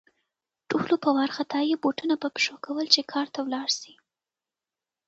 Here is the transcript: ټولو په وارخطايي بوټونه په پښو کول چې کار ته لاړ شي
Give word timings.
ټولو 0.69 0.95
په 1.03 1.09
وارخطايي 1.17 1.75
بوټونه 1.83 2.15
په 2.23 2.27
پښو 2.35 2.55
کول 2.65 2.85
چې 2.95 3.01
کار 3.11 3.27
ته 3.33 3.39
لاړ 3.53 3.67
شي 3.79 3.93